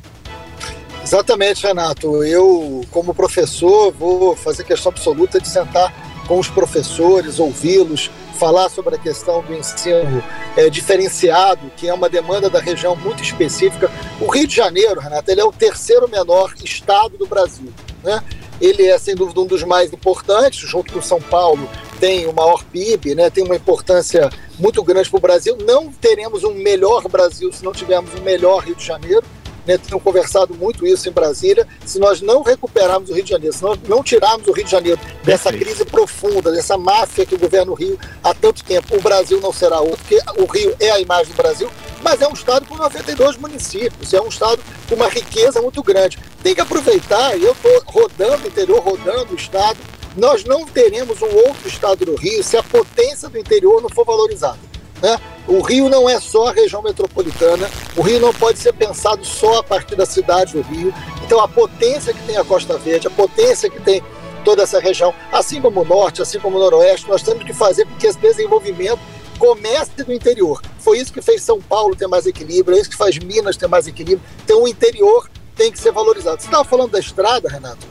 Exatamente, 1.03 1.65
Renato. 1.65 2.23
Eu, 2.23 2.85
como 2.91 3.13
professor, 3.13 3.91
vou 3.91 4.35
fazer 4.35 4.63
questão 4.63 4.91
absoluta 4.91 5.39
de 5.39 5.47
sentar 5.49 5.91
com 6.27 6.39
os 6.39 6.47
professores, 6.47 7.39
ouvi-los, 7.39 8.09
falar 8.39 8.69
sobre 8.69 8.95
a 8.95 8.97
questão 8.97 9.41
do 9.41 9.53
ensino 9.53 10.23
é, 10.55 10.69
diferenciado, 10.69 11.71
que 11.75 11.89
é 11.89 11.93
uma 11.93 12.07
demanda 12.07 12.49
da 12.49 12.59
região 12.59 12.95
muito 12.95 13.21
específica. 13.21 13.91
O 14.21 14.27
Rio 14.27 14.47
de 14.47 14.55
Janeiro, 14.55 15.01
Renato, 15.01 15.29
ele 15.29 15.41
é 15.41 15.45
o 15.45 15.51
terceiro 15.51 16.07
menor 16.07 16.53
estado 16.63 17.17
do 17.17 17.25
Brasil. 17.25 17.73
Né? 18.03 18.23
Ele 18.61 18.87
é, 18.87 18.97
sem 18.97 19.15
dúvida, 19.15 19.41
um 19.41 19.47
dos 19.47 19.63
mais 19.63 19.91
importantes, 19.91 20.59
junto 20.59 20.93
com 20.93 21.01
São 21.01 21.19
Paulo, 21.19 21.67
tem 22.03 22.27
o 22.27 22.33
maior 22.33 22.61
PIB, 22.65 23.15
né? 23.15 23.29
tem 23.29 23.45
uma 23.45 23.55
importância 23.55 24.29
muito 24.59 24.83
grande 24.83 25.09
para 25.09 25.17
o 25.17 25.21
Brasil. 25.21 25.57
Não 25.65 25.89
teremos 25.89 26.43
um 26.43 26.53
melhor 26.53 27.07
Brasil 27.07 27.49
se 27.53 27.63
não 27.63 27.71
tivermos 27.71 28.13
um 28.19 28.21
melhor 28.21 28.61
Rio 28.61 28.75
de 28.75 28.85
Janeiro 28.85 29.23
né, 29.65 29.77
tenham 29.77 29.99
conversado 29.99 30.53
muito 30.53 30.85
isso 30.85 31.07
em 31.07 31.11
Brasília, 31.11 31.65
se 31.85 31.97
nós 31.97 32.21
não 32.21 32.41
recuperarmos 32.41 33.09
o 33.09 33.13
Rio 33.13 33.23
de 33.23 33.29
Janeiro, 33.29 33.55
se 33.55 33.63
nós 33.63 33.79
não 33.87 34.03
tirarmos 34.03 34.45
o 34.47 34.51
Rio 34.51 34.65
de 34.65 34.71
Janeiro 34.71 34.99
dessa 35.23 35.51
crise 35.51 35.85
profunda, 35.85 36.51
dessa 36.51 36.77
máfia 36.77 37.25
que 37.25 37.37
governa 37.37 37.71
o 37.71 37.75
Rio 37.75 37.97
há 38.21 38.33
tanto 38.33 38.63
tempo, 38.63 38.97
o 38.97 39.01
Brasil 39.01 39.39
não 39.39 39.53
será 39.53 39.79
outro, 39.79 39.99
porque 39.99 40.19
o 40.37 40.45
Rio 40.45 40.75
é 40.81 40.91
a 40.91 40.99
imagem 40.99 41.31
do 41.31 41.37
Brasil, 41.37 41.69
mas 42.03 42.21
é 42.21 42.27
um 42.27 42.33
estado 42.33 42.65
com 42.65 42.75
92 42.75 43.37
municípios, 43.37 44.13
é 44.13 44.21
um 44.21 44.27
estado 44.27 44.61
com 44.89 44.95
uma 44.95 45.07
riqueza 45.07 45.61
muito 45.61 45.81
grande. 45.81 46.19
Tem 46.43 46.53
que 46.53 46.59
aproveitar, 46.59 47.37
e 47.37 47.43
eu 47.43 47.53
estou 47.53 47.81
rodando 47.85 48.43
o 48.43 48.47
interior, 48.47 48.83
rodando 48.83 49.31
o 49.31 49.37
estado, 49.37 49.77
nós 50.15 50.43
não 50.43 50.65
teremos 50.65 51.21
um 51.21 51.35
outro 51.35 51.67
estado 51.67 52.05
do 52.05 52.15
Rio 52.15 52.43
se 52.43 52.57
a 52.57 52.63
potência 52.63 53.29
do 53.29 53.37
interior 53.37 53.81
não 53.81 53.89
for 53.89 54.05
valorizada. 54.05 54.59
Né? 55.01 55.19
O 55.47 55.61
Rio 55.61 55.89
não 55.89 56.09
é 56.09 56.19
só 56.19 56.47
a 56.47 56.51
região 56.53 56.81
metropolitana, 56.81 57.69
o 57.97 58.01
Rio 58.01 58.19
não 58.19 58.33
pode 58.33 58.59
ser 58.59 58.73
pensado 58.73 59.25
só 59.25 59.59
a 59.59 59.63
partir 59.63 59.95
da 59.95 60.05
cidade 60.05 60.53
do 60.53 60.61
Rio. 60.61 60.93
Então, 61.25 61.41
a 61.41 61.47
potência 61.47 62.13
que 62.13 62.23
tem 62.23 62.37
a 62.37 62.43
Costa 62.43 62.77
Verde, 62.77 63.07
a 63.07 63.11
potência 63.11 63.69
que 63.69 63.81
tem 63.81 64.01
toda 64.45 64.63
essa 64.63 64.79
região, 64.79 65.13
assim 65.31 65.61
como 65.61 65.81
o 65.81 65.85
Norte, 65.85 66.21
assim 66.21 66.39
como 66.39 66.57
o 66.57 66.59
Noroeste, 66.59 67.09
nós 67.09 67.21
temos 67.21 67.43
que 67.43 67.53
fazer 67.53 67.85
com 67.85 67.95
que 67.95 68.07
esse 68.07 68.19
desenvolvimento 68.19 68.99
comece 69.37 69.91
do 70.03 70.13
interior. 70.13 70.61
Foi 70.79 70.99
isso 70.99 71.11
que 71.11 71.21
fez 71.21 71.41
São 71.41 71.61
Paulo 71.61 71.95
ter 71.95 72.07
mais 72.07 72.25
equilíbrio, 72.25 72.77
é 72.77 72.81
isso 72.81 72.89
que 72.89 72.95
faz 72.95 73.17
Minas 73.17 73.57
ter 73.57 73.67
mais 73.67 73.87
equilíbrio. 73.87 74.21
Então, 74.43 74.63
o 74.63 74.67
interior 74.67 75.29
tem 75.55 75.71
que 75.71 75.79
ser 75.79 75.91
valorizado. 75.91 76.41
Você 76.41 76.47
estava 76.47 76.63
falando 76.63 76.91
da 76.91 76.99
estrada, 76.99 77.49
Renato, 77.49 77.85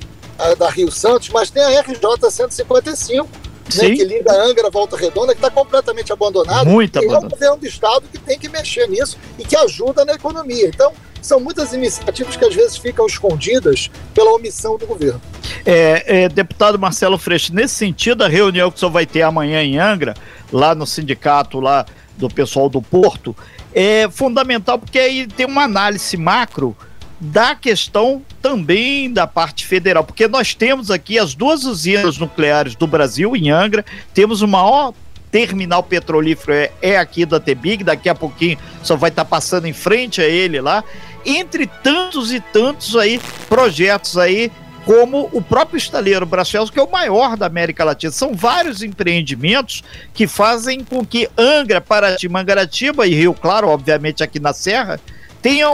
da 0.56 0.68
Rio 0.68 0.90
Santos, 0.90 1.28
mas 1.30 1.50
tem 1.50 1.62
a 1.62 1.80
RJ 1.80 2.30
155 2.30 3.28
né, 3.76 3.90
que 3.90 4.04
liga 4.04 4.32
Angra 4.32 4.70
Volta 4.70 4.96
Redonda, 4.96 5.32
que 5.32 5.38
está 5.38 5.50
completamente 5.50 6.12
abandonado. 6.12 6.68
Muito 6.68 6.96
e 6.96 6.98
abandonado. 6.98 7.24
é 7.24 7.26
o 7.26 7.30
governo 7.30 7.56
do 7.56 7.66
Estado 7.66 8.04
que 8.10 8.18
tem 8.18 8.38
que 8.38 8.48
mexer 8.48 8.88
nisso 8.88 9.16
e 9.38 9.44
que 9.44 9.56
ajuda 9.56 10.04
na 10.04 10.14
economia. 10.14 10.68
Então, 10.68 10.92
são 11.20 11.38
muitas 11.38 11.72
iniciativas 11.72 12.36
que 12.36 12.44
às 12.44 12.54
vezes 12.54 12.76
ficam 12.76 13.06
escondidas 13.06 13.90
pela 14.12 14.32
omissão 14.32 14.76
do 14.76 14.86
governo. 14.86 15.20
É, 15.64 16.24
é, 16.24 16.28
deputado 16.28 16.78
Marcelo 16.78 17.16
Freixo, 17.16 17.54
nesse 17.54 17.74
sentido, 17.74 18.24
a 18.24 18.28
reunião 18.28 18.70
que 18.70 18.76
o 18.76 18.80
senhor 18.80 18.90
vai 18.90 19.06
ter 19.06 19.22
amanhã 19.22 19.62
em 19.62 19.78
Angra, 19.78 20.14
lá 20.52 20.74
no 20.74 20.86
sindicato 20.86 21.60
lá 21.60 21.86
do 22.16 22.28
pessoal 22.28 22.68
do 22.68 22.82
Porto, 22.82 23.34
é 23.72 24.08
fundamental 24.10 24.78
porque 24.78 24.98
aí 24.98 25.26
tem 25.26 25.46
uma 25.46 25.62
análise 25.62 26.16
macro 26.16 26.76
da 27.24 27.54
questão 27.54 28.20
também 28.42 29.12
da 29.12 29.28
parte 29.28 29.64
federal, 29.64 30.02
porque 30.02 30.26
nós 30.26 30.54
temos 30.54 30.90
aqui 30.90 31.20
as 31.20 31.34
duas 31.34 31.62
usinas 31.62 32.18
nucleares 32.18 32.74
do 32.74 32.84
Brasil, 32.84 33.36
em 33.36 33.48
Angra, 33.48 33.84
temos 34.12 34.42
o 34.42 34.48
maior 34.48 34.92
terminal 35.30 35.84
petrolífero 35.84 36.52
é, 36.52 36.72
é 36.82 36.98
aqui 36.98 37.24
da 37.24 37.38
Tebig, 37.38 37.84
daqui 37.84 38.08
a 38.08 38.14
pouquinho 38.14 38.58
só 38.82 38.96
vai 38.96 39.08
estar 39.08 39.24
tá 39.24 39.30
passando 39.30 39.66
em 39.66 39.72
frente 39.72 40.20
a 40.20 40.24
ele 40.24 40.60
lá, 40.60 40.82
entre 41.24 41.68
tantos 41.68 42.32
e 42.32 42.40
tantos 42.40 42.96
aí 42.96 43.20
projetos 43.48 44.18
aí 44.18 44.50
como 44.84 45.30
o 45.32 45.40
próprio 45.40 45.78
estaleiro 45.78 46.26
Bracels, 46.26 46.70
que 46.70 46.80
é 46.80 46.82
o 46.82 46.90
maior 46.90 47.36
da 47.36 47.46
América 47.46 47.84
Latina. 47.84 48.10
São 48.10 48.34
vários 48.34 48.82
empreendimentos 48.82 49.84
que 50.12 50.26
fazem 50.26 50.82
com 50.82 51.06
que 51.06 51.30
Angra, 51.38 51.80
Paraty, 51.80 52.28
Mangaratiba 52.28 53.06
e 53.06 53.14
Rio 53.14 53.32
Claro, 53.32 53.68
obviamente 53.68 54.24
aqui 54.24 54.40
na 54.40 54.52
Serra, 54.52 54.98
tenha, 55.42 55.66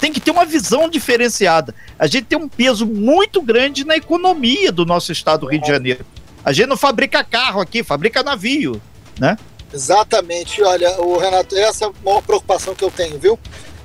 tem 0.00 0.12
que 0.12 0.20
ter 0.20 0.32
uma 0.32 0.44
visão 0.44 0.88
diferenciada. 0.88 1.72
A 1.98 2.06
gente 2.06 2.24
tem 2.24 2.36
um 2.36 2.48
peso 2.48 2.84
muito 2.84 3.40
grande 3.40 3.84
na 3.84 3.96
economia 3.96 4.72
do 4.72 4.84
nosso 4.84 5.12
estado 5.12 5.42
do 5.42 5.46
Rio 5.46 5.62
de 5.62 5.68
Janeiro. 5.68 6.04
A 6.44 6.52
gente 6.52 6.66
não 6.66 6.76
fabrica 6.76 7.22
carro 7.22 7.60
aqui, 7.60 7.84
fabrica 7.84 8.22
navio, 8.22 8.82
né? 9.18 9.38
Exatamente. 9.72 10.60
Olha, 10.62 11.00
o 11.00 11.16
Renato, 11.16 11.56
essa 11.56 11.84
é 11.84 11.88
a 11.88 11.92
maior 12.04 12.20
preocupação 12.20 12.74
que 12.74 12.84
eu 12.84 12.90
tenho, 12.90 13.18
viu? 13.18 13.38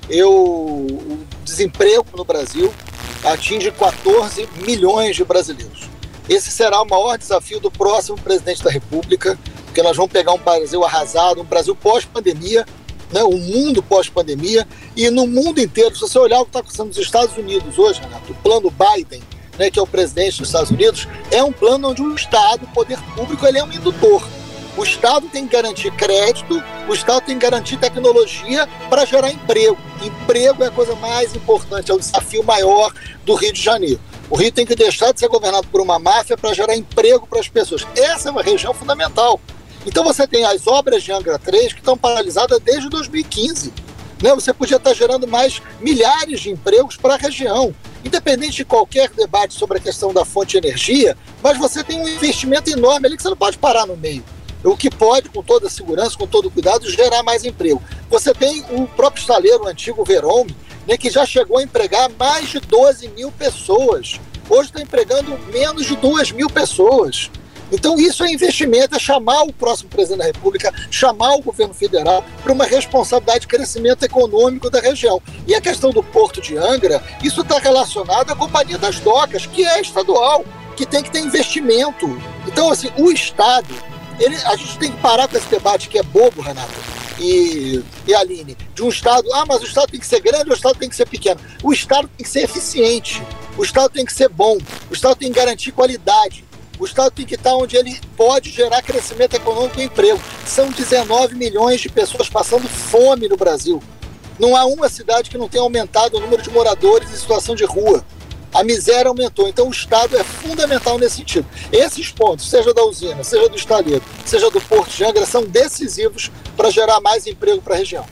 Eu, 0.10 0.32
o 0.32 1.26
desemprego 1.44 2.06
no 2.16 2.26
Brasil 2.26 2.74
atinge 3.24 3.72
14 3.72 4.50
milhões 4.66 5.16
de 5.16 5.24
brasileiros. 5.24 5.88
Esse 6.28 6.52
será 6.52 6.82
o 6.82 6.90
maior 6.90 7.18
desafio 7.18 7.60
do 7.60 7.72
próximo 7.72 8.18
presidente 8.18 8.64
da 8.64 8.72
República, 8.72 9.38
porque 9.66 9.82
nós 9.82 9.96
vamos 9.96 10.12
pegar 10.12 10.34
um 10.34 10.40
Brasil 10.40 10.84
arrasado, 10.84 11.42
um 11.42 11.46
Brasil 11.46 11.76
pós-pandemia, 11.76 12.66
né, 13.12 13.24
o 13.24 13.38
mundo 13.38 13.82
pós-pandemia, 13.82 14.68
e 14.96 15.10
no 15.10 15.28
mundo 15.28 15.60
inteiro, 15.60 15.96
se 15.96 16.02
você 16.02 16.18
olhar 16.20 16.40
o 16.40 16.44
que 16.44 16.50
está 16.50 16.60
acontecendo 16.60 16.88
nos 16.88 16.98
Estados 16.98 17.36
Unidos 17.38 17.78
hoje, 17.78 18.02
Renato, 18.02 18.32
o 18.32 18.36
plano 18.36 18.72
Biden, 18.72 19.22
né, 19.58 19.72
que 19.72 19.80
é 19.80 19.82
o 19.82 19.88
presidente 19.88 20.40
dos 20.40 20.50
Estados 20.50 20.72
Unidos, 20.72 21.08
é 21.32 21.44
um 21.44 21.52
plano 21.52 21.90
onde 21.90 22.02
o 22.02 22.16
Estado, 22.16 22.66
o 22.66 22.74
poder 22.74 23.00
público, 23.16 23.46
ele 23.46 23.58
é 23.58 23.64
um 23.64 23.72
indutor. 23.72 24.28
O 24.78 24.84
Estado 24.84 25.28
tem 25.30 25.48
que 25.48 25.54
garantir 25.54 25.90
crédito, 25.92 26.62
o 26.88 26.94
Estado 26.94 27.26
tem 27.26 27.40
que 27.40 27.44
garantir 27.44 27.78
tecnologia 27.78 28.70
para 28.90 29.06
gerar 29.06 29.32
emprego. 29.32 29.76
Emprego 30.04 30.64
é 30.64 30.68
a 30.68 30.72
coisa 30.72 30.96
mais 30.96 31.36
importante, 31.36 31.90
é 31.90 31.96
o 31.96 32.00
desafio 32.00 32.44
maior 32.44 32.94
do 33.26 33.34
Rio 33.34 33.52
de 33.52 33.62
Janeiro. 33.62 34.00
O 34.30 34.36
Rio 34.36 34.52
tem 34.52 34.68
que 34.68 34.76
deixar 34.76 35.12
de 35.12 35.20
ser 35.20 35.30
governado 35.30 35.68
por 35.70 35.82
uma 35.82 35.98
máfia 35.98 36.38
para 36.38 36.54
gerar 36.54 36.76
emprego 36.76 37.26
para 37.26 37.40
as 37.40 37.48
pessoas. 37.48 37.88
Essa 37.96 38.30
é 38.30 38.32
uma 38.32 38.44
região 38.44 38.72
fundamental. 38.72 39.42
Então 39.88 40.04
você 40.04 40.28
tem 40.28 40.44
as 40.44 40.68
obras 40.68 41.02
de 41.02 41.14
Angra 41.14 41.40
3 41.40 41.72
que 41.72 41.80
estão 41.80 41.98
paralisadas 41.98 42.60
desde 42.60 42.90
2015. 42.90 43.74
Né? 44.22 44.36
Você 44.36 44.54
podia 44.54 44.76
estar 44.76 44.94
gerando 44.94 45.26
mais 45.26 45.62
milhares 45.80 46.42
de 46.42 46.50
empregos 46.50 46.98
para 46.98 47.14
a 47.14 47.18
região. 47.18 47.74
Independente 48.04 48.58
de 48.58 48.66
qualquer 48.66 49.10
debate 49.12 49.54
sobre 49.54 49.78
a 49.78 49.82
questão 49.82 50.14
da 50.14 50.26
fonte 50.26 50.52
de 50.52 50.68
energia, 50.68 51.18
mas 51.42 51.58
você 51.58 51.86
tem 51.86 52.02
um 52.02 52.08
investimento 52.08 52.70
enorme 52.70 53.08
ali 53.08 53.16
que 53.16 53.24
você 53.24 53.30
não 53.30 53.38
pode 53.38 53.58
parar 53.58 53.86
no 53.86 53.96
meio. 53.96 54.24
O 54.62 54.76
que 54.76 54.90
pode, 54.90 55.30
com 55.30 55.42
toda 55.42 55.70
segurança, 55.70 56.18
com 56.18 56.28
todo 56.28 56.52
cuidado, 56.52 56.92
gerar 56.92 57.24
mais 57.24 57.46
emprego. 57.46 57.82
Você 58.10 58.34
tem 58.34 58.66
o 58.72 58.88
próprio 58.88 59.22
estaleiro, 59.22 59.64
o 59.64 59.68
antigo 59.68 60.04
Verome, 60.04 60.56
né, 60.86 60.98
que 60.98 61.10
já 61.10 61.26
chegou 61.26 61.60
a 61.60 61.64
empregar 61.64 62.10
mais 62.20 62.50
de 62.50 62.60
12 62.60 63.08
mil 63.10 63.32
pessoas. 63.32 64.20
Hoje 64.50 64.70
está 64.70 64.82
empregando 64.82 65.38
menos 65.52 65.86
de 65.86 65.96
2 65.96 66.32
mil 66.34 66.50
pessoas. 66.50 67.30
Então, 67.72 67.98
isso 67.98 68.24
é 68.24 68.32
investimento, 68.32 68.96
é 68.96 69.00
chamar 69.00 69.44
o 69.44 69.54
próximo 69.54 69.90
presidente 69.90 70.20
da 70.20 70.26
República, 70.26 70.74
chamar 70.90 71.36
o 71.36 71.42
governo 71.42 71.74
federal 71.74 72.24
para 72.44 72.54
uma 72.54 72.66
responsabilidade 72.66 73.42
de 73.42 73.48
crescimento 73.48 74.04
econômico 74.04 74.70
da 74.70 74.80
região. 74.80 75.22
E 75.46 75.54
a 75.54 75.62
questão 75.62 75.92
do 75.92 76.02
Porto 76.02 76.42
de 76.42 76.58
Angra, 76.58 77.04
isso 77.24 77.42
está 77.42 77.60
relacionado 77.60 78.32
à 78.32 78.36
Companhia 78.36 78.78
das 78.78 79.00
Docas, 79.00 79.46
que 79.46 79.66
é 79.66 79.82
estadual, 79.82 80.46
que 80.76 80.86
tem 80.86 81.04
que 81.04 81.12
ter 81.12 81.20
investimento. 81.20 82.22
Então, 82.48 82.72
assim, 82.72 82.90
o 82.98 83.12
Estado, 83.12 83.74
ele, 84.20 84.36
a 84.46 84.56
gente 84.56 84.78
tem 84.78 84.92
que 84.92 85.02
parar 85.02 85.28
com 85.28 85.38
esse 85.38 85.50
debate 85.50 85.90
que 85.90 85.98
é 85.98 86.04
bobo, 86.04 86.42
Renato 86.42 86.98
e, 87.20 87.84
e 88.06 88.14
Aline, 88.14 88.56
de 88.74 88.84
um 88.84 88.90
Estado, 88.90 89.28
ah, 89.34 89.46
mas 89.48 89.62
o 89.62 89.66
Estado 89.66 89.92
tem 89.92 90.00
que 90.00 90.06
ser 90.06 90.20
grande 90.20 90.50
o 90.50 90.54
Estado 90.54 90.76
tem 90.78 90.90
que 90.90 90.96
ser 90.96 91.08
pequeno? 91.08 91.40
O 91.64 91.74
Estado 91.74 92.10
tem 92.16 92.24
que 92.24 92.30
ser 92.30 92.44
eficiente, 92.44 93.22
o 93.58 93.64
Estado 93.64 93.90
tem 93.90 94.06
que 94.06 94.14
ser 94.14 94.30
bom, 94.30 94.58
o 94.90 94.94
Estado 94.94 95.16
tem 95.16 95.32
que 95.32 95.40
garantir 95.40 95.72
qualidade. 95.72 96.46
O 96.80 96.86
Estado 96.86 97.12
tem 97.12 97.26
que 97.26 97.36
estar 97.36 97.56
onde 97.56 97.76
ele 97.76 98.00
pode 98.16 98.52
gerar 98.52 98.84
crescimento 98.84 99.36
econômico 99.36 99.80
e 99.80 99.86
emprego. 99.86 100.20
São 100.46 100.70
19 100.70 101.36
milhões 101.36 101.82
de 101.82 101.90
pessoas 101.90 102.30
passando 102.30 102.68
fome 102.68 103.28
no 103.28 103.36
Brasil. 103.36 103.82
Não 104.38 104.56
há 104.56 104.66
uma 104.66 104.88
cidade 104.88 105.30
que 105.30 105.38
não 105.38 105.50
tenha 105.50 105.64
aumentado 105.64 106.18
o 106.18 106.20
número 106.20 106.44
de 106.44 106.52
moradores 106.52 107.12
em 107.12 107.16
situação 107.16 107.56
de 107.56 107.66
rua. 107.66 108.06
A 108.54 108.64
miséria 108.64 109.10
aumentou. 109.10 109.48
Então, 109.48 109.68
o 109.68 109.72
Estado 109.72 110.16
é 110.16 110.24
fundamental 110.24 111.00
nesse 111.00 111.18
sentido. 111.18 111.48
Esses 111.72 112.12
pontos, 112.12 112.48
seja 112.48 112.72
da 112.74 112.84
usina, 112.84 113.24
seja 113.24 113.50
do 113.50 113.56
estaleiro, 113.56 114.04
seja 114.24 114.50
do 114.52 114.62
Porto 114.62 114.92
de 114.92 115.04
Angra, 115.04 115.26
são 115.26 115.44
decisivos 115.44 116.32
para 116.56 116.70
gerar 116.70 117.02
mais 117.02 117.26
emprego 117.26 117.62
para 117.62 117.74
a 117.74 117.78
região. 117.78 118.06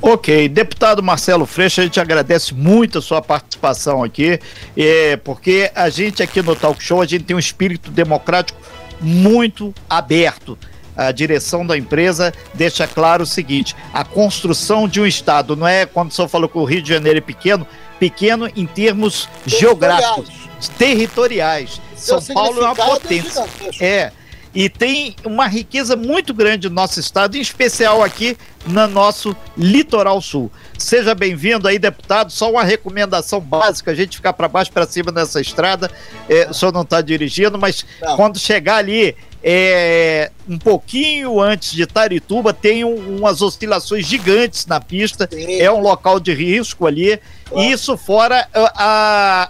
Ok, 0.00 0.48
deputado 0.48 1.02
Marcelo 1.02 1.44
Freixo, 1.44 1.80
a 1.80 1.84
gente 1.84 2.00
agradece 2.00 2.54
muito 2.54 2.98
a 2.98 3.02
sua 3.02 3.20
participação 3.20 4.02
aqui, 4.02 4.38
é, 4.76 5.16
porque 5.16 5.70
a 5.74 5.90
gente 5.90 6.22
aqui 6.22 6.40
no 6.40 6.54
Talk 6.54 6.82
Show, 6.82 7.02
a 7.02 7.06
gente 7.06 7.24
tem 7.24 7.36
um 7.36 7.38
espírito 7.38 7.90
democrático 7.90 8.58
muito 9.00 9.74
aberto. 9.88 10.58
A 10.96 11.12
direção 11.12 11.64
da 11.64 11.78
empresa 11.78 12.32
deixa 12.54 12.86
claro 12.86 13.22
o 13.22 13.26
seguinte: 13.26 13.76
a 13.92 14.04
construção 14.04 14.88
de 14.88 15.00
um 15.00 15.06
Estado 15.06 15.54
não 15.54 15.66
é, 15.66 15.86
quando 15.86 16.10
o 16.10 16.14
senhor 16.14 16.28
falou 16.28 16.48
que 16.48 16.58
o 16.58 16.64
Rio 16.64 16.82
de 16.82 16.88
Janeiro 16.88 17.18
é 17.18 17.22
pequeno, 17.22 17.66
pequeno 18.00 18.50
em 18.56 18.66
termos 18.66 19.28
geográficos, 19.46 20.28
territoriais. 20.76 21.80
São 21.94 22.20
Paulo 22.22 22.62
é 22.62 22.64
uma 22.64 22.74
potência. 22.74 23.44
É, 23.80 24.10
e 24.58 24.68
tem 24.68 25.14
uma 25.24 25.46
riqueza 25.46 25.94
muito 25.94 26.34
grande 26.34 26.68
no 26.68 26.74
nosso 26.74 26.98
estado, 26.98 27.36
em 27.36 27.40
especial 27.40 28.02
aqui 28.02 28.36
no 28.66 28.88
nosso 28.88 29.36
litoral 29.56 30.20
sul. 30.20 30.50
Seja 30.76 31.14
bem-vindo 31.14 31.68
aí, 31.68 31.78
deputado. 31.78 32.32
Só 32.32 32.50
uma 32.50 32.64
recomendação 32.64 33.38
básica: 33.38 33.92
a 33.92 33.94
gente 33.94 34.16
ficar 34.16 34.32
para 34.32 34.48
baixo 34.48 34.72
para 34.72 34.84
cima 34.84 35.12
nessa 35.12 35.40
estrada. 35.40 35.88
É, 36.28 36.50
o 36.50 36.52
senhor 36.52 36.72
não 36.72 36.82
está 36.82 37.00
dirigindo, 37.00 37.56
mas 37.56 37.86
não. 38.02 38.16
quando 38.16 38.36
chegar 38.36 38.78
ali, 38.78 39.14
é, 39.44 40.32
um 40.48 40.58
pouquinho 40.58 41.40
antes 41.40 41.70
de 41.70 41.86
Tarituba, 41.86 42.52
tem 42.52 42.84
um, 42.84 43.18
umas 43.18 43.40
oscilações 43.40 44.04
gigantes 44.04 44.66
na 44.66 44.80
pista. 44.80 45.28
Sim. 45.30 45.60
É 45.60 45.70
um 45.70 45.80
local 45.80 46.18
de 46.18 46.34
risco 46.34 46.84
ali. 46.84 47.20
Claro. 47.48 47.64
Isso 47.64 47.96
fora 47.96 48.48
a, 48.52 48.72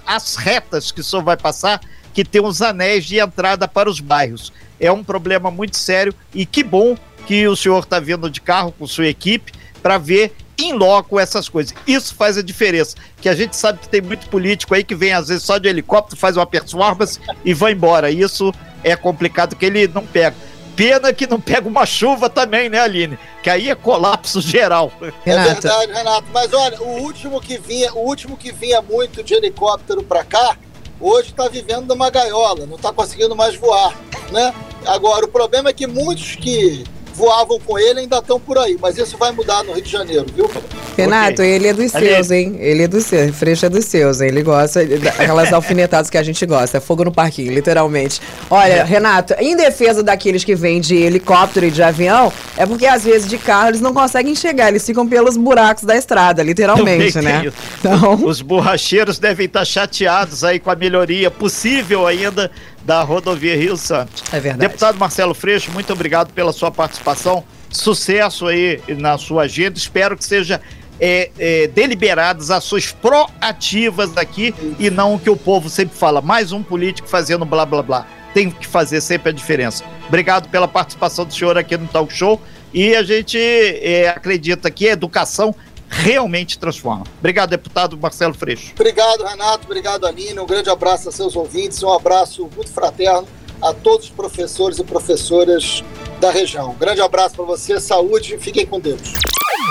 a, 0.04 0.16
as 0.16 0.36
retas 0.36 0.92
que 0.92 1.00
o 1.00 1.04
senhor 1.04 1.22
vai 1.22 1.38
passar, 1.38 1.80
que 2.12 2.26
tem 2.26 2.44
os 2.44 2.60
anéis 2.60 3.06
de 3.06 3.18
entrada 3.18 3.66
para 3.66 3.88
os 3.88 4.00
bairros 4.00 4.52
é 4.80 4.90
um 4.90 5.02
problema 5.02 5.50
muito 5.50 5.76
sério 5.76 6.14
e 6.34 6.46
que 6.46 6.62
bom 6.62 6.96
que 7.26 7.46
o 7.46 7.56
senhor 7.56 7.80
está 7.80 8.00
vindo 8.00 8.30
de 8.30 8.40
carro 8.40 8.72
com 8.78 8.86
sua 8.86 9.06
equipe 9.06 9.52
para 9.82 9.98
ver 9.98 10.34
em 10.58 10.72
loco 10.72 11.20
essas 11.20 11.48
coisas. 11.48 11.74
Isso 11.86 12.14
faz 12.14 12.36
a 12.36 12.42
diferença. 12.42 12.96
Que 13.20 13.28
a 13.28 13.34
gente 13.34 13.56
sabe 13.56 13.78
que 13.78 13.88
tem 13.88 14.00
muito 14.00 14.28
político 14.28 14.74
aí 14.74 14.82
que 14.82 14.94
vem 14.94 15.12
às 15.12 15.28
vezes 15.28 15.44
só 15.44 15.58
de 15.58 15.68
helicóptero, 15.68 16.18
faz 16.18 16.36
uma 16.36 16.46
performance 16.46 17.20
e 17.44 17.54
vai 17.54 17.72
embora. 17.72 18.10
Isso 18.10 18.52
é 18.82 18.96
complicado 18.96 19.54
que 19.56 19.66
ele 19.66 19.86
não 19.88 20.04
pega. 20.04 20.36
Pena 20.74 21.12
que 21.12 21.26
não 21.26 21.40
pega 21.40 21.66
uma 21.66 21.84
chuva 21.84 22.30
também, 22.30 22.68
né, 22.68 22.78
Aline? 22.78 23.18
Que 23.42 23.50
aí 23.50 23.68
é 23.68 23.74
colapso 23.74 24.40
geral. 24.40 24.92
É 25.26 25.36
verdade, 25.36 25.92
Renato. 25.92 26.26
Mas 26.32 26.52
olha, 26.52 26.80
o 26.80 27.02
último 27.02 27.40
que 27.40 27.58
vinha, 27.58 27.92
o 27.94 28.06
último 28.06 28.36
que 28.36 28.52
vinha 28.52 28.80
muito 28.80 29.22
de 29.22 29.34
helicóptero 29.34 30.02
para 30.02 30.24
cá 30.24 30.56
hoje 31.00 31.30
está 31.30 31.48
vivendo 31.48 31.86
numa 31.86 32.10
gaiola, 32.10 32.66
não 32.66 32.76
está 32.76 32.92
conseguindo 32.92 33.34
mais 33.34 33.56
voar, 33.56 33.96
né? 34.30 34.54
Agora, 34.86 35.26
o 35.26 35.28
problema 35.28 35.70
é 35.70 35.72
que 35.72 35.86
muitos 35.86 36.36
que 36.36 36.84
voavam 37.18 37.58
com 37.58 37.76
ele 37.76 38.00
ainda 38.00 38.18
estão 38.18 38.38
por 38.38 38.56
aí, 38.56 38.78
mas 38.80 38.96
isso 38.96 39.18
vai 39.18 39.32
mudar 39.32 39.64
no 39.64 39.72
Rio 39.72 39.82
de 39.82 39.90
Janeiro, 39.90 40.26
viu? 40.32 40.48
Renato, 40.96 41.42
okay. 41.42 41.50
ele 41.50 41.66
é 41.66 41.72
dos 41.72 41.90
seus, 41.90 42.30
hein? 42.30 42.56
Ele 42.60 42.84
é 42.84 42.88
dos 42.88 43.04
seus, 43.04 43.36
Freixo 43.36 43.66
é 43.66 43.68
dos 43.68 43.84
seus, 43.84 44.20
hein? 44.20 44.28
Ele 44.28 44.42
gosta 44.42 44.86
daquelas 44.86 45.50
alfinetadas 45.52 46.08
que 46.08 46.16
a 46.16 46.22
gente 46.22 46.46
gosta, 46.46 46.78
é 46.78 46.80
fogo 46.80 47.04
no 47.04 47.12
parquinho, 47.12 47.52
literalmente. 47.52 48.20
Olha, 48.48 48.74
é. 48.74 48.84
Renato, 48.84 49.34
em 49.38 49.56
defesa 49.56 50.02
daqueles 50.02 50.44
que 50.44 50.54
vêm 50.54 50.80
de 50.80 50.94
helicóptero 50.94 51.66
e 51.66 51.70
de 51.72 51.82
avião, 51.82 52.32
é 52.56 52.64
porque 52.64 52.86
às 52.86 53.02
vezes 53.02 53.28
de 53.28 53.36
carro 53.36 53.70
eles 53.70 53.80
não 53.80 53.92
conseguem 53.92 54.34
chegar, 54.36 54.68
eles 54.68 54.86
ficam 54.86 55.06
pelos 55.06 55.36
buracos 55.36 55.82
da 55.82 55.96
estrada, 55.96 56.42
literalmente, 56.42 57.18
né? 57.20 57.52
Então... 57.80 58.14
Os 58.24 58.40
borracheiros 58.40 59.18
devem 59.18 59.46
estar 59.46 59.64
chateados 59.64 60.44
aí 60.44 60.60
com 60.60 60.70
a 60.70 60.76
melhoria 60.76 61.30
possível 61.30 62.06
ainda 62.06 62.50
da 62.88 63.02
rodovia 63.02 63.54
Rio 63.54 63.76
Santos. 63.76 64.24
É 64.32 64.40
verdade. 64.40 64.66
Deputado 64.66 64.98
Marcelo 64.98 65.34
Freixo, 65.34 65.70
muito 65.70 65.92
obrigado 65.92 66.32
pela 66.32 66.54
sua 66.54 66.70
participação. 66.70 67.44
Sucesso 67.68 68.46
aí 68.46 68.80
na 68.96 69.18
sua 69.18 69.42
agenda. 69.42 69.76
Espero 69.76 70.16
que 70.16 70.24
seja 70.24 70.58
é, 70.98 71.30
é, 71.38 71.66
deliberadas 71.66 72.50
ações 72.50 72.90
proativas 72.90 74.16
aqui 74.16 74.54
e 74.78 74.88
não 74.88 75.16
o 75.16 75.18
que 75.18 75.28
o 75.28 75.36
povo 75.36 75.68
sempre 75.68 75.98
fala. 75.98 76.22
Mais 76.22 76.50
um 76.50 76.62
político 76.62 77.06
fazendo 77.06 77.44
blá 77.44 77.66
blá 77.66 77.82
blá. 77.82 78.06
Tem 78.32 78.50
que 78.50 78.66
fazer 78.66 79.02
sempre 79.02 79.28
a 79.28 79.32
diferença. 79.32 79.84
Obrigado 80.06 80.48
pela 80.48 80.66
participação 80.66 81.26
do 81.26 81.34
senhor 81.34 81.58
aqui 81.58 81.76
no 81.76 81.88
Talk 81.88 82.10
Show. 82.10 82.40
E 82.72 82.96
a 82.96 83.02
gente 83.02 83.38
é, 83.38 84.08
acredita 84.08 84.70
que 84.70 84.88
a 84.88 84.92
educação 84.92 85.54
realmente 85.88 86.58
transforma. 86.58 87.04
Obrigado, 87.18 87.50
deputado 87.50 87.96
Marcelo 87.96 88.34
Freixo. 88.34 88.72
Obrigado, 88.74 89.24
Renato. 89.24 89.66
Obrigado, 89.66 90.06
Aline. 90.06 90.38
Um 90.38 90.46
grande 90.46 90.70
abraço 90.70 91.08
a 91.08 91.12
seus 91.12 91.36
ouvintes. 91.36 91.82
Um 91.82 91.92
abraço 91.92 92.48
muito 92.54 92.70
fraterno 92.70 93.26
a 93.60 93.72
todos 93.72 94.06
os 94.06 94.12
professores 94.12 94.78
e 94.78 94.84
professoras 94.84 95.82
da 96.20 96.30
região. 96.30 96.70
Um 96.70 96.78
grande 96.78 97.00
abraço 97.00 97.34
para 97.34 97.44
você, 97.44 97.80
saúde 97.80 98.34
e 98.34 98.38
fiquem 98.38 98.66
com 98.66 98.80
Deus. 98.80 99.00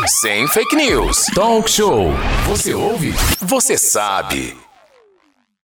Sem 0.07 0.47
fake 0.47 0.75
news. 0.75 1.25
Talk 1.33 1.69
show. 1.69 2.11
Você 2.47 2.73
ouve? 2.73 3.13
Você 3.39 3.77
sabe. 3.77 4.66